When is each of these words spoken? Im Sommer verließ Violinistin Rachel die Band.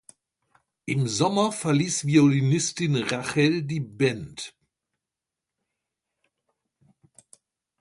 Im 0.85 1.07
Sommer 1.07 1.51
verließ 1.51 2.07
Violinistin 2.07 2.95
Rachel 2.95 3.61
die 3.61 3.79
Band. 3.81 4.55